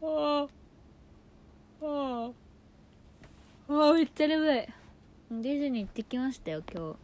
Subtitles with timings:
[0.00, 0.46] あ
[1.82, 2.30] あ
[3.68, 4.66] あめっちゃ眠い。
[5.30, 6.96] ディズニー行ってきましたよ今日。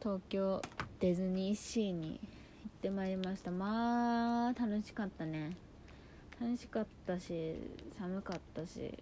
[0.00, 0.60] 東京
[0.98, 2.18] ディズニーシーに
[2.64, 3.52] 行ってまいりました。
[3.52, 5.50] まあ楽しかったね。
[6.40, 7.54] 楽しかったし
[7.96, 8.92] 寒かったし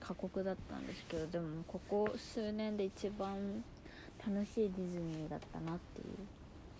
[0.00, 3.62] 過酷だったんですけどでもここ数年で一番
[4.26, 6.06] 楽しいディズニーだったなっていう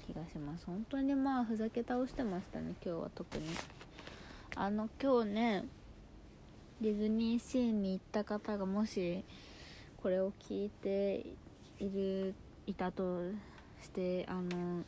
[0.07, 0.65] 気がします。
[0.65, 3.45] 本当にまあふざけ倒してましたね今日は特に。
[4.57, 5.64] あの今日ね
[6.81, 9.25] ディズニーシーに行った方がもし
[10.00, 11.26] これを聞いて
[11.81, 12.35] いる
[12.67, 13.22] いたと
[13.82, 14.85] してあの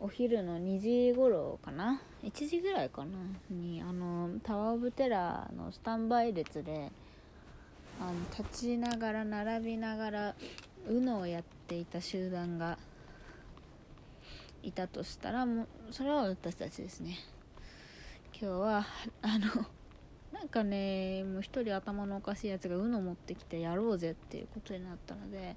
[0.00, 3.18] お昼の2時頃かな？1時ぐらいかな？
[3.48, 6.90] にあのタワー・オブ・テラーのスタンバイ列で
[8.00, 10.34] あの立ちながら並びながら
[10.88, 12.76] UNO をやっていた集団が
[14.64, 17.18] いたとしたらもうそれは私たちですね。
[18.42, 18.86] 今日は
[19.20, 19.66] あの
[20.32, 25.54] なんかねもう一人頭のおかしいやつが UNO 持ってきてやろうぜっていうことになったので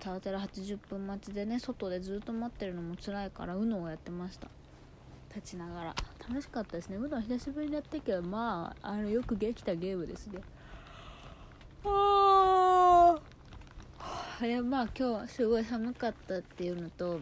[0.00, 4.48] タワテラ80分待ちでね外でずっと待ってるのも辛いから UNO をやってました。
[5.32, 5.94] 立ちながら。
[6.28, 6.98] 楽しかったですね。
[6.98, 10.40] UNO 久しぶりにやったけどまああのよくできたゲームですね。
[11.84, 13.16] あ
[14.40, 17.20] あいやまあ今日すごい寒かったっていうのと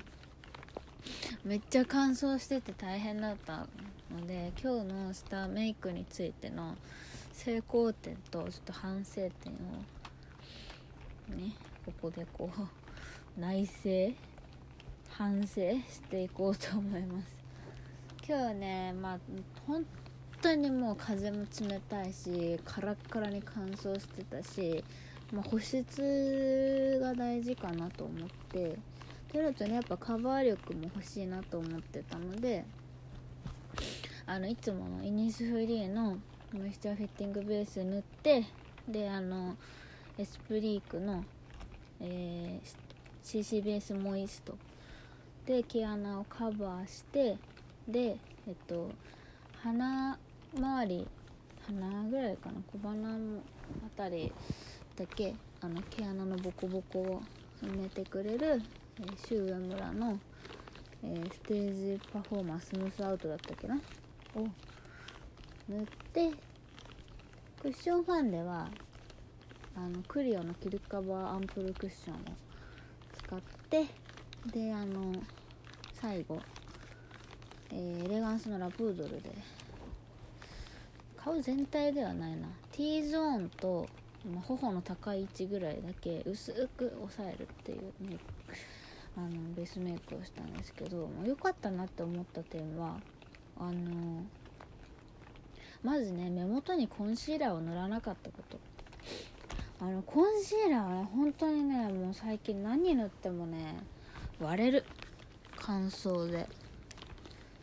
[1.45, 3.67] めっちゃ乾燥してて大変だった。
[4.15, 6.77] ので今日のスターメイクについての
[7.33, 9.29] 成功点とちょっと反省点を
[11.37, 11.53] ね
[11.87, 12.61] ここでこう
[13.41, 14.13] 内省
[15.11, 17.37] 反省していこうと思います。
[18.27, 19.19] 今日ねまあ
[19.67, 19.87] 本
[20.43, 24.85] 当にもう風も冷たいしカラッカラに乾燥してたし、
[25.33, 28.77] まあ、保湿が大事かなと思って
[29.33, 32.65] テロとねやっぱカバー力も欲しいなと思ってたので
[34.31, 36.19] あのいつものイニスフリーの
[36.53, 38.45] モイスチャーフィッティングベース塗って
[38.87, 39.57] であの
[40.19, 41.25] エスプリークの、
[42.03, 42.69] えー、
[43.23, 44.55] CC ベースモイスト。
[45.47, 47.39] で毛穴をカバーして
[47.89, 48.91] でえっと
[49.63, 50.19] 鼻
[50.55, 51.09] 周り
[51.67, 52.61] 鼻ぐらいかな？
[52.71, 53.41] 小鼻の
[53.87, 54.31] あたり
[54.95, 57.23] だけあの毛穴のボコボコを
[57.65, 58.61] 埋めてくれる
[59.01, 60.19] えー、シュウエムラの、
[61.03, 63.79] えー、ステージパフォーマンスムースアウトだったっけな？
[64.37, 64.47] を
[65.69, 66.31] 塗って
[67.61, 68.69] クッションファンでは
[69.77, 72.19] あのクリオのキルカバーアンプルクッションを
[73.17, 73.87] 使って
[74.53, 75.13] であの
[76.01, 76.41] 最後、
[77.73, 79.31] えー、エレガンスのラプードルで
[81.17, 82.49] 顔全体ではないな。
[82.73, 83.89] T ゾーンと、
[84.33, 88.21] まあ、頬の高い位置ぐらいだけ薄く押さえるっていうメイク
[89.17, 93.01] あのベースメイクをしたんですけど良かったなって思った点は
[93.59, 94.25] あの
[95.83, 98.59] まずね目元にコンシーラーを塗らなかったこと。
[99.81, 103.77] あのコンシーラーはね本当にねもう最近何塗ってもね
[104.41, 104.85] 割れる。
[105.57, 106.49] 乾燥で。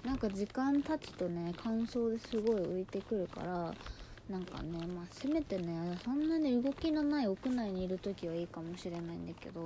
[0.06, 3.74] なんか時間経つとね乾燥ですごい浮いてくるから
[4.30, 9.62] なんかねまあせめてねそんなに動きのない屋内にいる時はいいかもしれないんだけど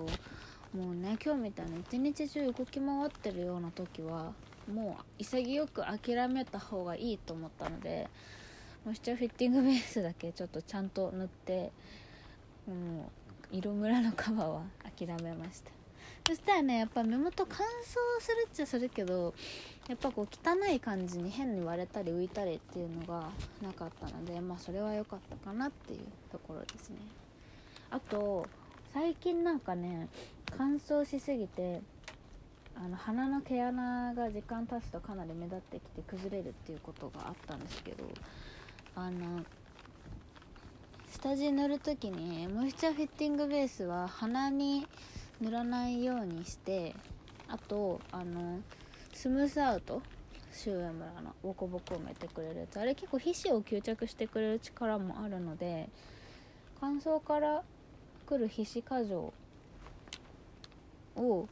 [0.73, 4.31] もうね今日みたいに一日中動き回ってるような時は
[4.69, 8.07] もう潔く諦めた方がいいと思ったので
[8.85, 11.71] モイスチャーフィッティングベースだけちょっとちゃんと塗って
[12.67, 13.11] も
[13.51, 14.61] う色ムラのカバーは
[14.97, 15.71] 諦めました。
[16.27, 19.33] そしたらねやっぱ目元乾燥するっちゃするけど
[19.87, 23.29] やっぱこう汚い感じに変に割れたり浮いたりっていうのが
[23.61, 25.99] なかったのでまあそれは良かったかなっていう
[26.31, 26.97] ところですね。
[27.89, 28.45] あと
[28.93, 30.07] 最近なんかね
[30.55, 31.81] 乾燥しすぎて
[32.81, 38.05] あの鼻の毛穴が時間経つとかなり目立ってきて崩れるっていうことがあったんですけど
[38.95, 39.43] あの
[41.11, 44.87] 下地塗る時にモイスチャーフィッティングベースは鼻に
[45.41, 46.95] 塗らないようにして
[47.49, 48.59] あとあの
[49.13, 50.01] スムースアウト
[50.53, 52.79] シュウエムラのボコボコ埋めてくれるやつ。
[52.79, 55.89] あれ結構皮脂を吸着してくれる力もあるので
[56.79, 57.63] 乾燥から
[58.25, 59.33] 来る皮脂過剰
[61.15, 61.47] を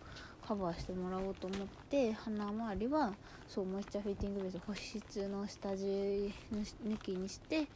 [0.47, 3.13] カバーしてもらおうと思って鼻周りは
[3.49, 7.67] そうモイスチャーフィッティングベース保湿の下地抜きにして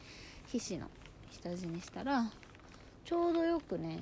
[0.46, 0.88] 皮脂の
[1.30, 2.24] 下地にしたら
[3.04, 4.00] ちょうどよくね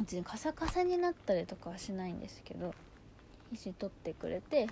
[0.00, 2.74] 別にカサカサになったりとかはしないんですけど
[3.52, 4.66] 皮脂取ってくれて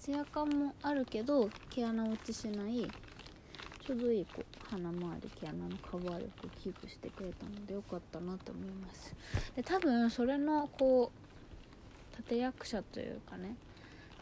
[0.00, 2.90] ツヤ感もあるけど毛穴落ちしない
[3.86, 9.14] ちょうどいいこう鼻周り毛穴のカバー力をキープしてくれたのでよかったなと思います。
[9.54, 11.25] で多分それのこう
[12.18, 13.56] 立役者というかね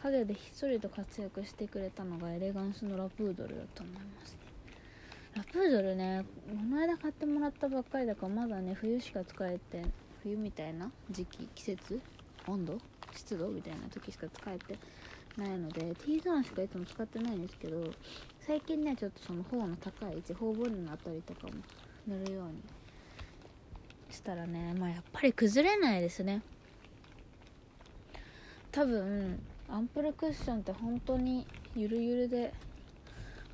[0.01, 4.39] 陰でひっそりと活躍してくれたのがエレガンスのラプードルだと思いますね。
[5.35, 9.83] ラプードルねこの間買ってもらったばっかりだからまだね冬しか使えて
[10.23, 11.99] 冬みたいな時期季節
[12.47, 12.77] 温度
[13.13, 14.77] 湿度みたいな時しか使えて
[15.37, 17.83] ないので T ゾーンしかいつも使ってないんですけど
[18.39, 21.53] 最近ねちょっとその頬の高い位置頬骨のあたりとかも
[22.07, 22.61] 塗るように
[24.09, 26.41] したらねまあやっぱり崩れないですね。
[28.75, 29.39] 多分
[29.69, 32.53] アンプルクッションって本当にゆるゆるで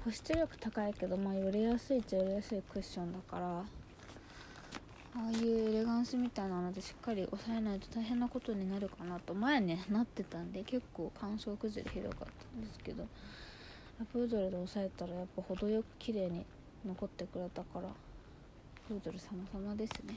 [0.04, 3.64] 保湿力高いけどまあよれやすいっちゃよれやすいクッションだからあ
[5.16, 9.36] あいうエレガンスみたいなのでしっかり押さえないと大変なことになるかなと。
[9.36, 13.06] 前ねなってたんで結構乾燥崩れひどかったんですけど
[14.00, 16.44] ラプードルで押さえたらやっぱ程よく綺麗に
[16.84, 17.90] 残ってくれたから
[18.88, 20.16] プードル様々ですね。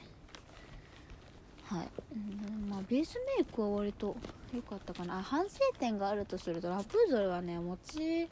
[1.65, 4.17] はい、うん、まあベースメイクは割と
[4.55, 5.19] 良かったかな。
[5.19, 8.29] あ反省点があるとするとラプードルはね持ち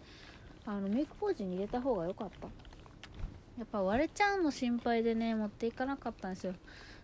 [0.66, 2.46] あのメイクポーチに入れた方が良かった。
[3.58, 6.54] やっぱ割れちゃうの心配でね持っていかなかったんですよ。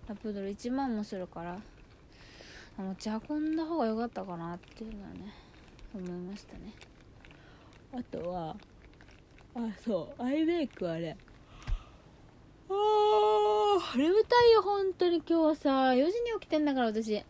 [0.09, 1.59] ラプードル1万もするから。
[2.79, 5.35] 持ち運んだ方が良かったかなっていうのはね
[5.93, 6.73] 思いましたね。
[7.93, 8.57] あとは
[9.57, 11.17] あそうアイメイクはね。
[12.71, 15.71] あー眠たいよ本当に今日はさ。
[15.91, 17.25] 4時に起きてんだから私。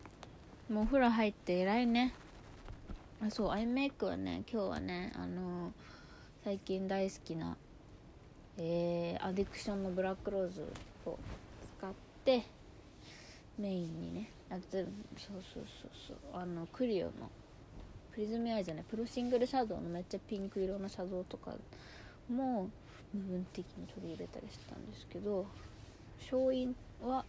[0.69, 2.13] もうお風呂入って偉いね。
[3.21, 5.71] あそうアイメイクはね今日はねあのー、
[6.43, 7.57] 最近大好きな
[8.57, 10.61] えー、アディクションのブラックローズ
[11.05, 11.17] を
[11.79, 11.91] 使っ
[12.25, 12.43] て
[13.57, 14.87] メインにねあそう
[15.17, 15.65] そうそう
[16.07, 16.17] そう。
[16.33, 17.11] あのクリオの
[18.13, 21.53] プリズムアイじゃないプロシングルシャドウのめっちゃピンク色のシャドウとか
[22.29, 22.69] も
[23.13, 25.45] 部分的に取り入れたりしたんですけど
[26.21, 27.25] 勝因は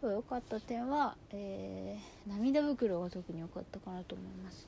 [0.00, 4.66] 今日良かった点は、えー、涙袋が特に良かったかなと思います。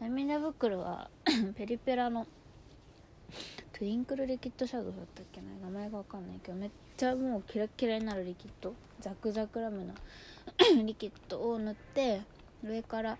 [0.00, 1.10] 涙袋は
[1.56, 2.26] ペリペラの
[3.72, 5.48] トゥインクルリキッドシャドウだったっけな？
[5.66, 8.74] 名前がわかんないけどめっちゃもうキラキラになるリキッド。
[9.00, 9.94] ザクザクラムの
[10.84, 12.22] リキッドを塗って
[12.62, 13.18] 上から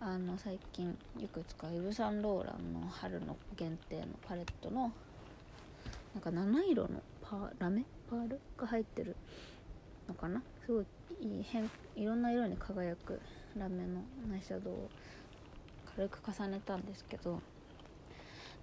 [0.00, 4.92] あの最近よく使うイブ・サンローランの春の限定のパレットの
[6.14, 7.84] なんか七色のパラメ？
[8.10, 9.16] パールが入ってる。
[10.08, 10.42] のかな？
[10.64, 10.86] すごい
[11.20, 13.20] いい変いろんな色に輝く。
[13.56, 14.02] ラメの
[14.32, 14.90] アイシャドウを
[15.96, 17.40] 軽く重ねたんですけど。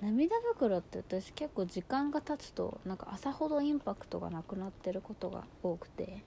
[0.02, 6.24] 涙袋って私結構時間が経つとなんか朝ほどインパクトがなくなってることが多くて。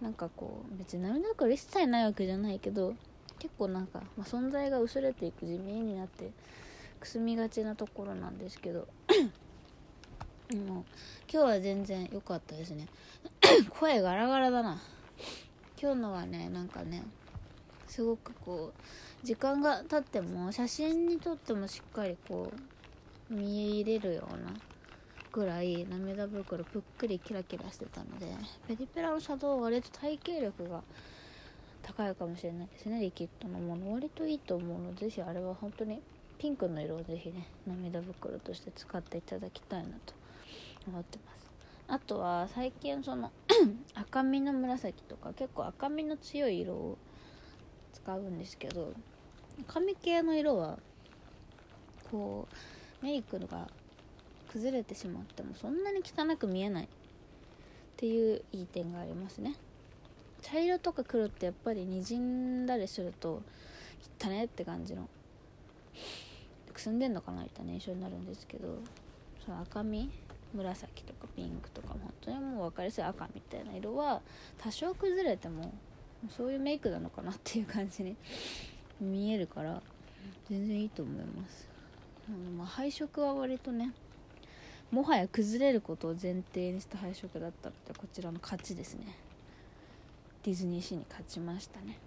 [0.00, 2.94] なんかこう別に涙袋一切ないわけじゃないけど
[3.38, 6.32] 結構なんか、まあ、存在が薄れていく地味になって
[6.98, 8.88] くすみがちなところなんですけど。
[10.56, 10.84] もう
[11.32, 12.86] 今日は全然良かったですね。
[13.70, 14.80] 声ガラガラだな。
[15.80, 17.02] 今日のはねなんかね
[17.88, 22.52] すごくこう時間が経っても写真に撮ってもしっかりこ
[23.30, 24.52] う見入れるような
[25.32, 28.26] ぐらい涙袋ぷっくりキラキラしてたので
[28.68, 30.82] ペリペラのシャドウは割と耐久力が
[31.82, 33.92] 高いかもしれないですねリキッドのもの。
[33.92, 36.00] 割といいと思うのでぜひあれは本当に
[36.38, 40.21] ピンクの色をぜひね涙袋として使っていただきたいなと。
[40.86, 41.50] 思ってます。
[41.88, 43.30] あとは最近その
[43.94, 46.98] 赤みの紫とか結構赤みの強い色を
[47.92, 48.94] 使うんですけど
[49.68, 50.78] 赤み系の色は
[52.10, 52.48] こ
[53.00, 53.68] うメイクが
[54.50, 56.88] 崩れてしまってもそんなに汚く見えないっ
[57.96, 59.56] ていういい点がありますね。
[60.40, 63.42] 茶色とか黒ってやっぱりにじんだりすると
[64.20, 65.08] 汚ねって感じの
[66.72, 68.78] くすんでんのかなみたいな印象になるんですけど
[69.44, 70.10] その赤み
[70.54, 74.20] 紫とかピンクとか本当にもう分かりやすい赤みたいな色は
[74.58, 75.72] 多少崩れても
[76.30, 78.16] そういうメイクなのかなっていう感じに
[79.00, 79.82] 見えるから
[80.48, 81.68] 全然いいと思います。
[82.28, 83.92] うんまあ、配色は割とね
[84.90, 89.16] もはや崩れることを前提にした配色だったのでこちらの勝ちですね。
[90.44, 91.98] ディズニーシーに勝ちましたね。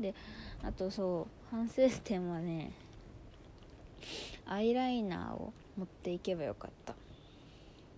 [0.00, 0.14] で
[0.62, 2.72] あとそう反省点はね
[4.46, 6.94] アイライナーを持っていけばよかった。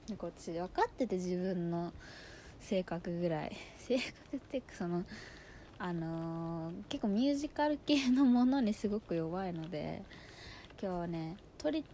[0.08, 1.92] でこっち分かってて自分の
[2.60, 3.56] 性格ぐらい。
[3.78, 5.04] 性格っていうかその
[5.78, 10.02] あのー、結構ミュージカル系のものにすごく弱いので
[10.80, 11.84] 今日はねトリ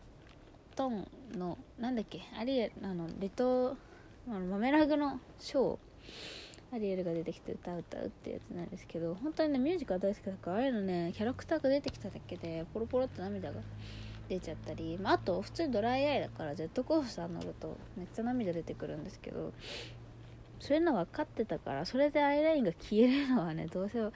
[0.77, 3.77] トンのなんだっけアリエあのレト
[4.29, 5.79] あのマメラグのショー
[6.73, 13.61] アリエルが出てきて歌う歌うってやつなんですけど本当にねミュージカル大好きだからああいうのねキャラクターが出てきただけでポロポロって涙が
[14.31, 19.53] 出ちゃったり、まあ、あと普通ドライアイだからジェットコースター乗るとめっちゃ涙出てくるんですけど
[20.61, 24.13] そういうの分かってたからそれでアイラインが消えるのはねどうせ若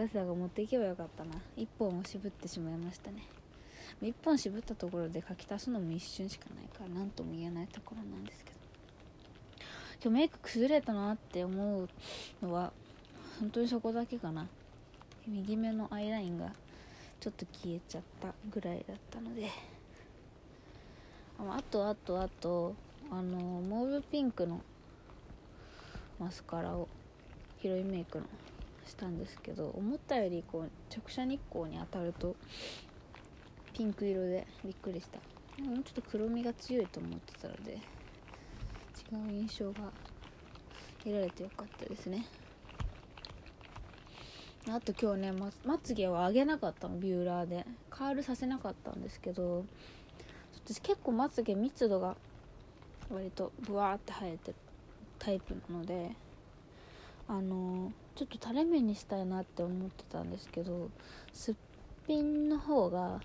[0.00, 1.30] 狭さんが持っていけばよかったな。
[1.56, 3.26] 1本を渋ってしまいましたね。
[4.00, 8.56] 1本渋ったところで書き足すのも一瞬しかないから何とも言えないところなんですけど。
[10.04, 11.88] 今日メイク崩れたなって思う
[12.40, 12.72] のは
[13.38, 14.46] 本当にそこだけかな。
[15.26, 16.52] 右目のアイラインが
[17.22, 19.48] ちょっと消えちゃったぐらいだったので。
[21.38, 22.74] あとあとあと
[23.10, 24.60] あのモーブピンクの
[26.18, 26.88] マスカラを
[27.58, 28.24] ヒロインメイクの
[28.86, 32.34] したんですけど思ったよりこう直射日光に当たると
[33.72, 35.18] ピンク色でびっくりした。
[35.62, 37.76] もうちょっと黒みが強いと思ってたので違
[39.28, 39.92] う印象が
[41.04, 42.26] 得られてよかったですね。
[44.68, 47.66] あと今日ねままつげを上げなかったのビューラーで。
[48.02, 49.64] カールさせなかったんですけど
[50.64, 52.16] 私結構まつげ密度が
[53.10, 54.54] 割とブワーって生えてる
[55.18, 56.10] タイプなので
[57.28, 60.90] あのちょっと垂れ目にしたいなって思ってたんですけど
[61.32, 61.54] すっ
[62.06, 63.20] ぴんの方が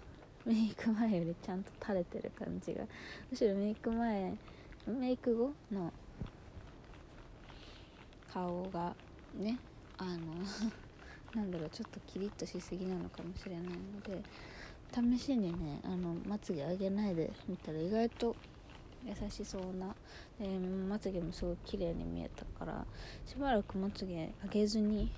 [0.46, 2.84] メイク前よりちゃんと垂れてる感じが
[3.32, 4.34] むしろメイク前
[4.86, 5.92] メイク後の
[8.32, 8.94] 顔が
[9.36, 9.58] ね
[9.98, 10.18] あの
[11.36, 14.24] なんだろうちょっとキリッとしすぎなのかもしれないので
[15.18, 18.36] 試しにねあのまつげ上げないで見たら意外と
[19.06, 19.96] 優しそうな、
[20.40, 22.86] えー、まつげもすごい綺麗に見えたから
[23.26, 25.12] しばらくまつげ上げずに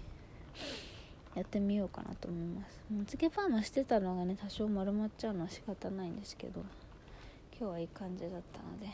[1.36, 2.82] やってみようかなと思います。
[2.92, 6.62] まつげパーマしてたのがね多少丸まっちゃうのは仕方ないんですけど
[7.58, 8.90] 今日はいい感じだったので。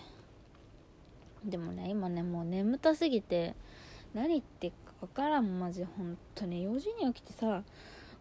[1.45, 3.53] でもね今ねもう眠たすぎて
[4.13, 6.68] 何言ってか分からんマジ本当に。
[6.68, 7.64] 4時に起きてさ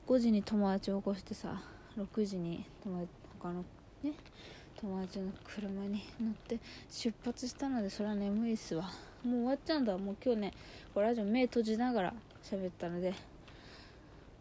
[0.07, 1.63] 5時に友達を起こしてさ
[1.97, 3.65] 6時に友達他の
[4.03, 4.13] ね
[4.81, 6.59] 友達の車に乗って
[6.91, 8.91] 出発したのでそれは眠いっすわ。
[9.25, 10.53] もう終わっちゃうんだもう今日ね
[10.93, 13.15] これラジオ目閉じながら喋ったので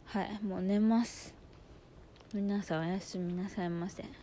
[0.05, 1.33] はいもう寝ます。
[2.33, 4.22] 皆さんおやすみなさいませ。